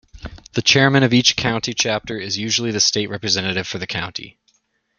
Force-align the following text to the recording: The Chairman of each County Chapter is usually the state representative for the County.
The 0.53 0.63
Chairman 0.63 1.03
of 1.03 1.13
each 1.13 1.35
County 1.35 1.75
Chapter 1.75 2.17
is 2.19 2.35
usually 2.39 2.71
the 2.71 2.79
state 2.79 3.07
representative 3.11 3.67
for 3.67 3.77
the 3.77 3.85
County. 3.85 4.39